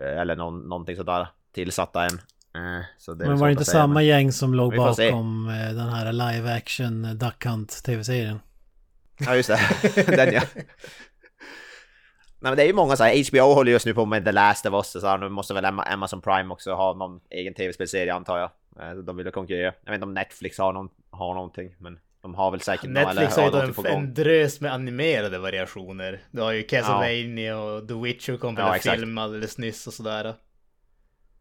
[0.02, 2.20] Eh, eller någon, någonting sådär tillsatta än.
[2.56, 5.12] Eh, Så det är Men var det inte samma men- gäng som låg får se.
[5.12, 8.40] bakom eh, den här live action Duck Hunt tv-serien?
[9.18, 10.42] Ja just det, den ja.
[12.40, 14.32] Nej men det är ju många så här, HBO håller just nu på med The
[14.32, 17.54] Last of Us så här, nu måste väl Ama- Amazon Prime också ha någon egen
[17.54, 18.50] tv-spelserie antar jag.
[18.80, 19.74] Eh, De vill ju konkurrera.
[19.84, 23.36] Jag vet inte om Netflix har, någon, har någonting men De har väl säkert Netflix
[23.36, 26.22] har ju då någonting på en, en drös med animerade variationer.
[26.32, 29.94] Du har ju Castlevania och The Witcher kom väl Ja, en film alldeles nyss och
[29.94, 30.36] sådär.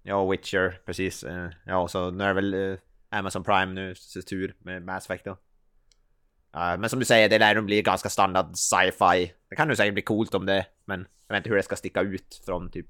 [0.02, 1.24] Ja, Witcher, precis.
[1.24, 2.78] Eh, ja, så nu är det väl eh,
[3.10, 3.94] Amazon Prime nu,
[4.28, 5.38] tur med Mass Effect då.
[6.52, 9.32] Men som du säger, det lär nog bli ganska standard sci-fi.
[9.50, 11.76] Det kan ju säkert bli coolt om det, men jag vet inte hur det ska
[11.76, 12.86] sticka ut från typ,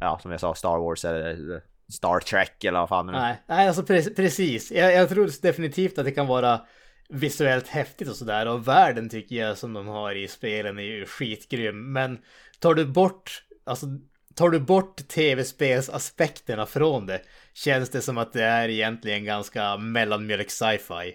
[0.00, 3.06] ja som jag sa, Star Wars eller Star Trek eller vad fan.
[3.06, 4.72] Nej, nej alltså pre precis.
[4.72, 6.60] Jag, jag tror definitivt att det kan vara
[7.08, 8.46] visuellt häftigt och sådär.
[8.46, 11.92] Och världen tycker jag som de har i spelen är ju skitgrym.
[11.92, 12.18] Men
[12.58, 13.86] tar du bort, alltså
[14.36, 17.22] tar du bort tv-spelsaspekterna från det
[17.54, 21.14] känns det som att det är egentligen ganska mellanmjölk sci-fi.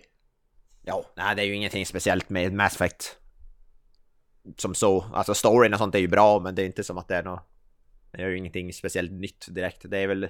[0.82, 3.18] Ja, nej det är ju ingenting speciellt med Mass Effect.
[4.58, 7.08] Som så, alltså storyn och sånt är ju bra men det är inte som att
[7.08, 7.48] det är något...
[8.12, 9.82] Det är ju ingenting speciellt nytt direkt.
[9.84, 10.30] Det är väl...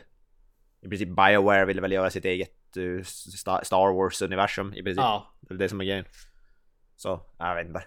[0.82, 5.02] I princip Bioware ville väl göra sitt eget uh, Sta- Star Wars-universum i princip.
[5.02, 6.06] Ja, Det är det som är grejen.
[6.96, 7.84] Så, jag vet inte.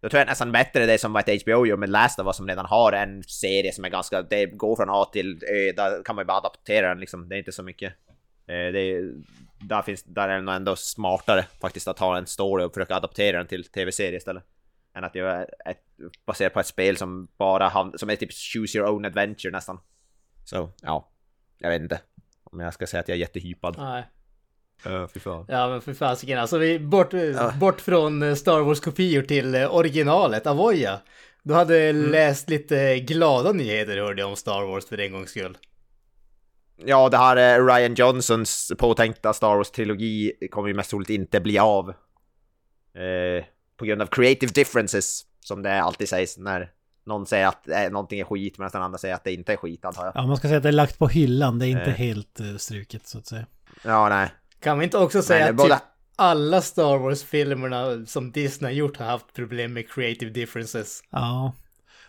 [0.00, 2.48] Då tror jag nästan bättre det som ett HBO gör med Last of Us som
[2.48, 6.16] redan har en serie som är ganska, det går från A till Ö, där kan
[6.16, 7.92] man ju bara adaptera den liksom, det är inte så mycket.
[8.46, 9.12] Det är,
[9.60, 12.96] där, finns, där är det nog ändå smartare faktiskt att ha en story och försöka
[12.96, 14.44] adaptera den till tv-serie istället.
[14.94, 15.84] Än att göra ett,
[16.26, 19.80] baserat på ett spel som bara hand, som är typ choose your own adventure nästan.
[20.44, 21.10] Så, ja.
[21.58, 22.00] Jag vet inte.
[22.44, 23.74] Om jag ska säga att jag är jättehypad.
[23.78, 24.04] nej.
[25.14, 25.44] Fy fan.
[25.48, 27.14] Ja men för fasiken alltså vi bort,
[27.60, 31.00] bort från eh, Star Wars-kopior till eh, originalet, Avoya.
[31.42, 32.10] Du hade Mm.
[32.10, 35.58] läst lite glada nyheter hörde jag om Star Wars för en gångs skull.
[36.84, 41.58] Ja, det här är Ryan Johnsons påtänkta Star Wars-trilogi kommer ju mest troligt inte bli
[41.58, 41.88] av.
[42.94, 43.44] Eh,
[43.76, 46.70] på grund av creative differences, som det alltid sägs när
[47.06, 49.56] någon säger att eh, någonting är skit medan den andra säger att det inte är
[49.56, 50.12] skit, antar jag.
[50.16, 51.58] Ja, man ska säga att det är lagt på hyllan.
[51.58, 51.88] Det är inte Eh.
[51.96, 53.46] helt struket så att säga.
[53.84, 54.28] Ja, nej.
[54.60, 55.84] Kan vi inte också säga att båda- typ
[56.16, 61.00] alla Star Wars-filmerna som Disney har gjort har haft problem med creative differences?
[61.10, 61.52] Ja.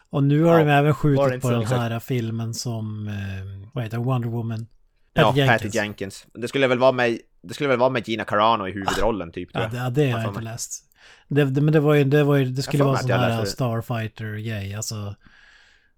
[0.09, 1.81] Och nu har Ja, de även skjutit på den exakt?
[1.81, 4.67] här filmen som, eh, vad heter Wonder Woman.
[5.13, 5.75] Ja, Patty Patty Jenkins.
[5.75, 6.25] Jenkins.
[6.33, 9.49] Det skulle väl vara med, det skulle väl vara med Gina Carano i huvudrollen typ,
[9.53, 10.83] Ja, det, ja, det har jag inte läst.
[11.27, 13.45] Det, det, men det var ju, det var ju, det skulle vara sån här.
[13.45, 15.15] Starfighter-grej, alltså.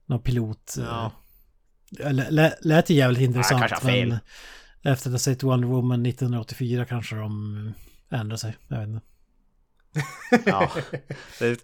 [0.06, 0.76] Någon pilot.
[0.78, 1.12] Ja.
[2.00, 3.60] eh, lä- lä- Lät ju jävligt intressant.
[3.68, 4.10] kanske har fel.
[4.10, 4.20] Men
[4.84, 7.74] efter att ha sett Wonder Woman 1984 kanske de
[8.10, 8.58] ändrar sig.
[8.68, 9.02] Jag vet inte.
[10.46, 10.72] Ja,
[11.40, 11.60] det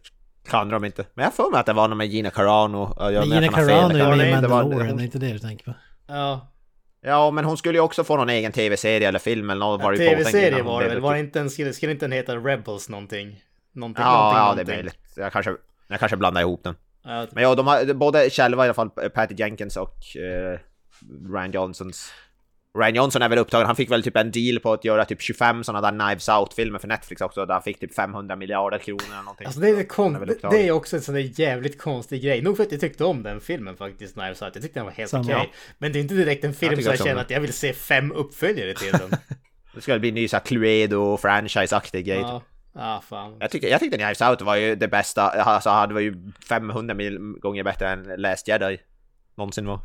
[0.50, 1.06] kan de inte.
[1.14, 2.94] Men jag får mig att det var något med Gina Carano.
[3.00, 5.20] Ja, jag- Gina fel, Carano det är med i det var- Mandalorian, det är inte
[5.20, 5.74] det du tänker på.
[6.08, 6.48] Ja,
[7.02, 9.92] Ja, men hon skulle ju också få någon egen tv-serie eller film eller något var
[9.92, 11.00] det ju påtänkt tv-serie var det väl?
[11.00, 13.44] Var det inte en, skulle, skulle inte den heta Rebels någonting?
[13.72, 14.66] Någonting, Ja, någonting, ja, någonting.
[14.66, 14.98] det är möjligt.
[15.16, 15.56] Jag kanske,
[15.88, 16.76] jag kanske blandar ihop den.
[17.04, 20.60] Ja, Men ja, de har både själva i alla fall, Patty Jenkins och eh,
[21.34, 22.12] Ryan Johnsons.
[22.80, 25.22] Ryan Johnson är väl upptagen, han fick väl typ en deal på att göra typ
[25.22, 29.02] 25 sådana där Knives Out-filmer för Netflix också, där han fick typ 500 miljarder kronor
[29.12, 29.46] eller någonting.
[29.46, 32.42] Alltså det är, kon- väl det, är också en sån där jävligt konstig grej.
[32.42, 34.52] Nog för att jag tyckte om den filmen faktiskt, Knives Out.
[34.56, 35.52] Jag tyckte den var helt okej.
[35.78, 37.74] Men det är inte direkt en film tycker som jag känner att jag vill se
[37.74, 39.10] fem uppföljare till den.
[39.76, 42.20] Det skulle bli en ny såhär Cluedo-franchise-aktig grej.
[42.20, 42.42] ja,
[42.74, 43.38] ja, fan.
[43.40, 46.94] Jag tyckte, jag tyckte Knives Out var ju det bästa, alltså det var ju 500
[46.96, 48.78] mil gånger bättre än Last Jedi
[49.36, 49.80] någonsin var.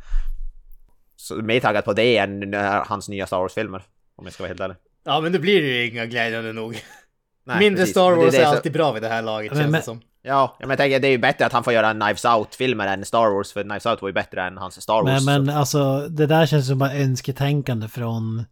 [1.23, 3.81] Så mer taggad på det än eh, hans nya Star Wars-filmer.
[4.15, 4.75] Om jag ska vara helt ärlig.
[5.05, 6.71] Ja, men då blir det ju inga glädjande nog.
[7.45, 7.93] Nej, Mindre precis.
[7.93, 9.71] Star Men det Wars är, det så- alltid bra vid det här laget Men- känns
[9.71, 10.01] men- det som.
[10.25, 13.05] Ja, men jag tänker det är ju bättre att han får göra Knives Out-filmer än
[13.05, 15.25] Star Wars, för Knives Out var ju bättre än hans Star Wars.
[15.25, 18.43] Men, men alltså, det där känns som bara önsketänkande från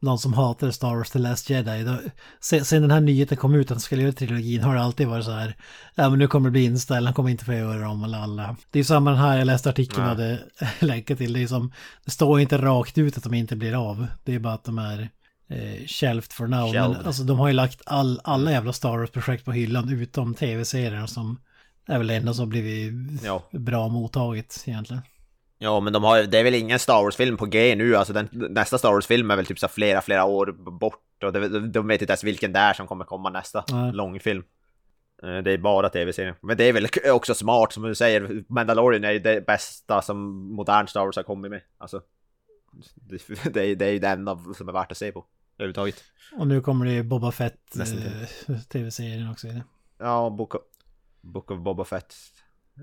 [0.00, 1.82] någon som hatar Star Wars The Last Jedi.
[1.84, 1.98] Då,
[2.40, 5.06] sen, sen den här nyheten kom ut att de skulle göra trilogin har det alltid
[5.08, 5.56] varit så här.
[5.94, 8.56] Ja men nu kommer det bli inställd, han kommer inte få göra dem eller alla.
[8.70, 10.38] Det är ju samma den här, jag läste artikeln och hade
[10.80, 11.32] länkat till.
[11.32, 11.72] Det är som,
[12.04, 14.06] det står inte rakt ut att de inte blir av.
[14.24, 15.08] Det är bara att de är
[15.50, 16.72] eh, shelved for now.
[16.72, 17.06] Men Shelved.
[17.06, 21.40] alltså de har ju lagt all, alla jävla Star Wars-projekt på hyllan utom tv-serierna som
[21.86, 23.42] är väl det enda som blivit Ja.
[23.52, 25.02] bra mottaget egentligen.
[25.58, 28.28] Ja, men de har, det är väl ingen Star Wars-film på G nu, alltså den,
[28.32, 31.24] nästa Star Wars-film är väl typ så flera, flera år bort.
[31.24, 33.92] Och det, de vet inte ens vilken det är som kommer komma nästa Nej.
[33.92, 34.42] långfilm.
[35.22, 36.34] Eh, Det är bara tv-serien.
[36.40, 40.18] Men det är väl också smart som du säger, Mandalorian är ju det bästa som
[40.54, 41.60] modern Star Wars har kommit med.
[41.78, 42.02] Alltså,
[42.94, 45.24] det, det, är, det är ju det enda som är värt att se på.
[45.58, 46.04] Överhuvudtaget.
[46.38, 49.46] Och nu kommer det ju Boba Fett Nästan eh, tv-serien också.
[49.98, 50.60] Ja, Book of,
[51.20, 52.14] Book of Boba Fett.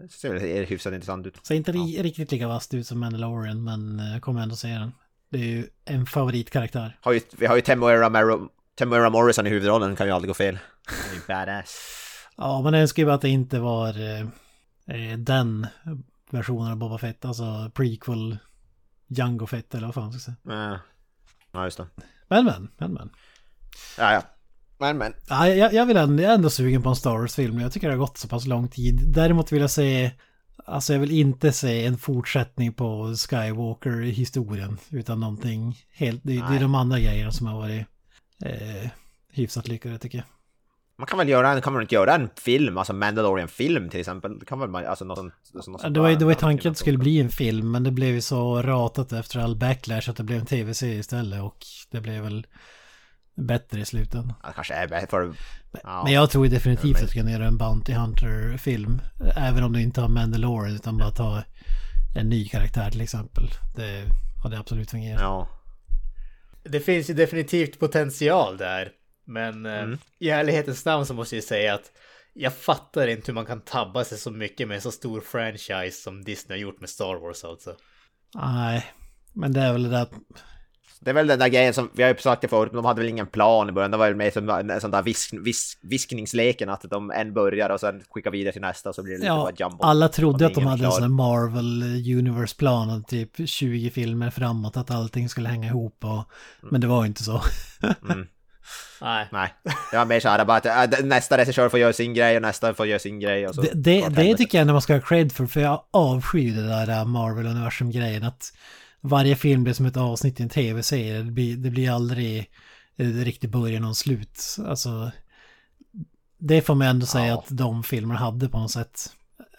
[0.01, 1.39] Det ser hyfsat intressant ut.
[1.43, 4.91] Så inte ri- riktigt lika vasst ut som Mandalorian men eh, kommer ändå se den.
[5.29, 6.97] Det är ju en favoritkaraktär.
[7.01, 10.59] Har ju, vi har ju Temuera, Morrison i huvudrollen, kan ju aldrig gå fel.
[10.87, 11.91] Det är ju badass.
[12.37, 14.19] Ja, man önskar ju bara att det inte var eh,
[15.11, 15.67] eh, den
[16.31, 18.37] versionen av Boba Fett, alltså prequel
[19.07, 20.57] Jango Fett eller vad fan ska jag säga.
[20.71, 20.79] Ja,
[21.51, 21.87] Ja, just det.
[22.27, 23.09] Men men, men men.
[23.97, 24.21] Ja, ja.
[24.77, 25.13] Men men.
[25.29, 27.59] Ja, jag, jag, vill ändå, jag är ändå sugen på en Star Wars-film.
[27.59, 29.01] Jag tycker det har gått så pass lång tid.
[29.07, 30.11] Däremot vill jag se...
[30.67, 34.77] Alltså jag vill inte se en fortsättning på Skywalker-historien.
[34.89, 36.21] Utan någonting helt...
[36.23, 37.85] Det, det är de andra grejerna som har varit
[38.45, 38.89] eh,
[39.31, 40.25] hyfsat lyckade tycker jag.
[40.97, 44.39] Man kan väl göra, kan man inte göra en film, alltså Mandalorian-film till exempel?
[44.39, 46.31] Det kan väl man, alltså något, sånt- något sånt Det var ju där- det var
[46.31, 49.39] ju tanken att det skulle bli en film, men det blev ju så ratat efter
[49.39, 51.57] all backlash att det blev en tv-serie istället och
[51.91, 52.47] det blev väl
[53.35, 54.33] bättre i slutändan.
[54.43, 55.33] Ja, kanske är bättre för...
[55.83, 56.03] Ja.
[56.03, 59.01] Men jag tror definitivt att du kan göra en Bounty Hunter-film,
[59.35, 61.43] även om du inte har Mandalorian utan bara ta
[62.17, 63.49] en ny karaktär till exempel.
[63.75, 64.03] Det
[64.43, 65.21] hade absolut fungerat.
[65.21, 65.47] Ja.
[66.63, 68.91] Det finns ju definitivt potential där.
[69.25, 69.97] Men eh, Mm.
[70.19, 71.91] i ärlighetens namn så måste jag säga att
[72.33, 76.01] jag fattar inte hur man kan tabba sig så mycket med en så stor franchise
[76.01, 77.75] som Disney har gjort med Star Wars alltså.
[78.35, 78.85] Nej,
[79.33, 80.07] men det är väl det där...
[80.99, 82.85] Det är väl den där grejen som, vi har ju sagt det förut, men de
[82.85, 83.91] hade väl ingen plan i början.
[83.91, 87.69] Det var väl mer som en sån där visk, visk, viskningsleken att de en börjar
[87.69, 89.83] och sen skickar vidare till nästa och så blir det lite Ja, bara jumbo.
[89.83, 90.91] alla trodde att de hade en klar.
[90.91, 91.83] sån här Marvel
[92.17, 96.23] Universe-plan, typ 20 filmer framåt, att allting skulle hänga ihop och...
[96.71, 97.41] Men det var ju inte så.
[98.09, 98.27] Mm.
[99.01, 99.27] Nej.
[99.31, 99.53] Nej,
[99.91, 102.41] det var mer så här bara att äh, nästa regissör får göra sin grej och
[102.41, 103.61] nästa får göra sin grej och så.
[103.61, 106.67] Det, det, det tycker jag ändå man ska ha cred för, för jag avskyr det
[106.67, 108.23] där äh, Marvel-universum-grejen.
[108.23, 108.51] Att
[109.07, 111.17] varje film blir som ett avsnitt i en tv-serie.
[111.23, 112.49] Det blir, det blir aldrig
[112.97, 114.57] eh, riktigt början och slut.
[114.65, 115.11] Alltså,
[116.37, 117.39] det får man ändå säga Ja.
[117.39, 119.09] att de filmerna hade på något sätt.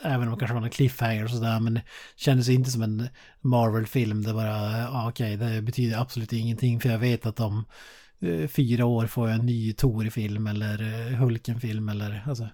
[0.03, 1.83] Även om det kanske var en cliffhanger och sådär, men det
[2.17, 3.09] kändes inte som en
[3.41, 4.23] Marvel-film.
[4.23, 7.65] Det bara, ja okej, det betyder absolut ingenting för jag vet att om
[8.21, 10.83] eh, fyra år får jag en ny Tor-film eller
[11.13, 12.49] eh, Hulken-film eller alltså.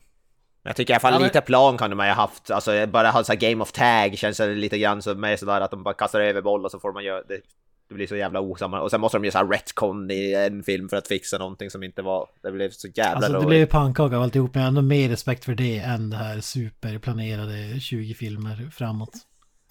[0.64, 2.86] Jag tycker i alla fall Ja, men- lite plan kan de ju ha haft, alltså
[2.86, 5.70] bara ha så här game of tag känns det lite grann som med sådär att
[5.70, 7.40] de bara kastar över boll och så får man göra det.
[7.88, 10.62] Det blir så jävla osamma och sen måste de göra så här retcon i en
[10.62, 13.60] film för att fixa någonting som inte var, det blev så jävla Alltså det blev
[13.60, 16.40] ju pannkaka av alltihop, men jag har ändå mer respekt för det än det här
[16.40, 19.12] superplanerade 20 filmer framåt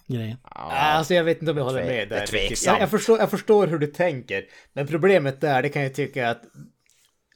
[0.06, 0.36] grejen.
[0.54, 0.72] Ja.
[0.72, 2.66] Alltså jag vet inte om jag håller med det är där.
[2.66, 4.44] Jag, jag, förstår, jag förstår hur du tänker.
[4.72, 6.42] Men problemet där, det kan jag tycka att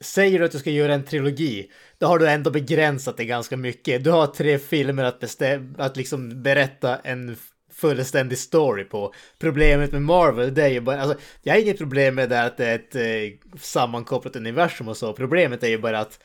[0.00, 3.56] Säger du att du ska göra en trilogi, då har du ändå begränsat det ganska
[3.56, 4.04] mycket.
[4.04, 7.36] Du har tre filmer att, bestäm- att liksom berätta en
[7.72, 9.14] fullständig story på.
[9.38, 12.56] Problemet med Marvel, det är ju bara, alltså, jag har inget problem med det att
[12.56, 15.12] det är ett eh, sammankopplat universum och så.
[15.12, 16.20] Problemet är ju bara att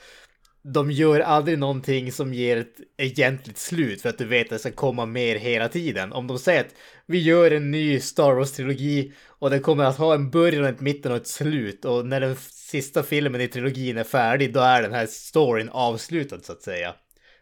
[0.64, 4.60] de gör aldrig någonting som ger ett egentligt slut för att du vet att det
[4.60, 6.14] ska komma mer hela tiden.
[6.14, 10.14] Om de säger att vi gör en ny Star Wars-trilogi och den kommer att ha
[10.14, 14.04] en början, ett mitten och ett slut och när den sista filmen i trilogin är
[14.04, 16.94] färdig då är den här storyn avslutad så att säga.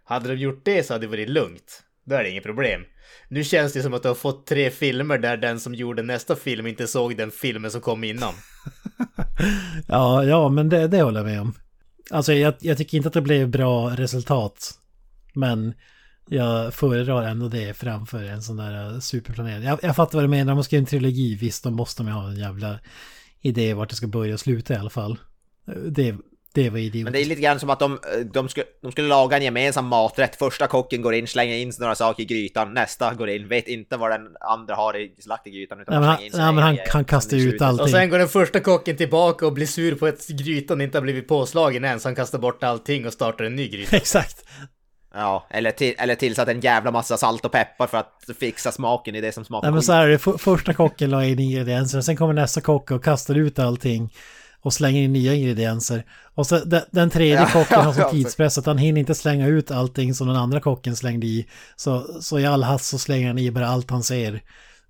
[0.04, 1.84] Hade de gjort det så hade det varit lugnt.
[2.06, 2.82] Då är det inget problem.
[3.28, 6.36] Nu känns det som att du har fått tre filmer där den som gjorde nästa
[6.36, 8.34] film inte såg den filmen som kom innan.
[9.88, 11.54] Ja, ja, men det, det håller jag med om.
[12.12, 14.80] Alltså jag, jag tycker inte att det blev bra resultat.
[15.34, 15.74] Men
[16.30, 19.64] jag föredrar ändå det framför en sån där eh, superplanerad.
[19.64, 22.04] Jag, jag fattar vad du menar, om man ska göra en trilogi, visst då måste
[22.04, 22.80] man ha en jävla
[23.42, 25.18] idé vart det ska börja och sluta i alla fall.
[25.68, 26.16] Eh, det,
[26.64, 27.04] det var idiotiskt.
[27.04, 28.00] Men det är lite grann som att de,
[28.34, 30.36] de, skulle, de skulle laga en gemensam maträtt.
[30.36, 32.74] Första kocken går in, slänger in några saker i grytan.
[32.74, 35.80] Nästa går in, vet inte vad den andra har i, lagt i grytan.
[35.82, 37.82] Utan Nej, men han- in nej, men han- han kastar ut slutet- allt.
[37.82, 41.04] Och sen går den första kocken tillbaka och blir sur på att grytan inte har
[41.04, 43.96] blivit påslagen än så han kastar bort allting och startar en ny gryta.
[43.98, 44.46] Exakt.
[45.14, 49.16] Ja, eller, till, eller tillsatt en jävla massa salt och peppar för att fixa smaken
[49.16, 51.40] i det som smakar Nej men så här är det, För- första kocken la in
[51.40, 54.14] ingredienser, sen kommer nästa kock och kastar ut allting
[54.62, 56.06] och slänger in nya ingredienser.
[56.36, 59.16] Och så den, den tredje Ja, kocken har sån ja, tidspress att han hinner inte
[59.16, 61.48] slänga ut allting som den andra kocken slängde i.
[61.76, 64.42] Så, så i all hast så slänger han i bara allt han ser.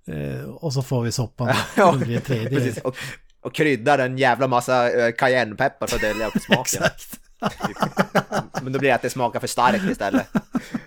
[0.06, 1.54] Eh, och så får vi soppan.
[1.76, 1.98] Ja.
[2.26, 2.96] Precis, och,
[3.42, 6.60] och kryddar en jävla massa uh, cayennepeppar för att dölja smaken.
[6.60, 7.20] Exakt.
[8.62, 10.26] Men då blir det att det smakar för starkt istället.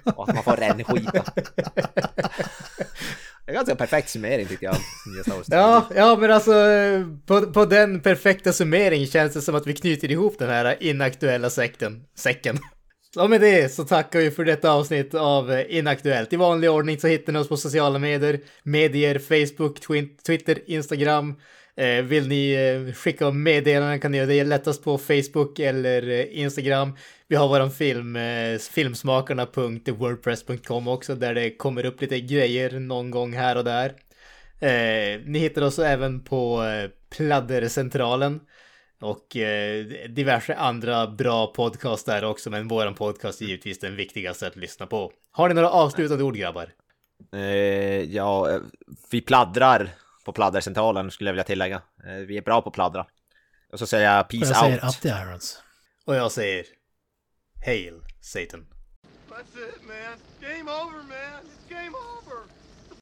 [0.03, 1.23] Och att man får rännskita.
[1.35, 2.52] Det
[3.53, 4.75] en ganska perfekt summering tycker jag.
[5.47, 6.53] Ja, ja men alltså
[7.25, 11.49] på, på den perfekta summeringen känns det som att vi knyter ihop den här inaktuella
[11.49, 12.59] sekten, säcken.
[13.17, 16.33] Och med det så tackar vi för detta avsnitt av Inaktuellt.
[16.33, 19.79] I vanlig ordning så hittar ni oss på sociala medier, medier, Facebook,
[20.25, 21.35] Twitter, Instagram.
[21.77, 26.39] Eh, vill ni eh, skicka meddelanden kan ni göra det lättast på Facebook eller eh,
[26.39, 26.97] Instagram.
[27.33, 33.33] Vi har våran film, eh, filmsmakarna.wordpress.com också där det kommer upp lite grejer någon gång
[33.33, 33.89] här och där.
[34.59, 38.39] Eh, ni hittar oss även på eh, Pladdercentralen
[39.01, 44.47] och eh, diverse andra bra podcast där också, men våran podcast är givetvis den viktigaste
[44.47, 45.11] att lyssna på.
[45.31, 46.69] Har ni några avslutande ord grabbar?
[47.33, 47.41] Eh,
[48.01, 48.59] ja,
[49.11, 49.89] vi pladdrar
[50.25, 51.81] på pladdercentralen skulle jag vilja tillägga.
[52.27, 53.05] Vi är bra på pladdra.
[53.71, 54.95] Och så säger jag Och peace jag säger out.
[54.95, 55.63] up the irons.
[56.05, 56.65] Och jag säger
[57.63, 58.65] Hail Satan.
[59.29, 60.17] That's it, man.
[60.41, 61.39] Game over, man.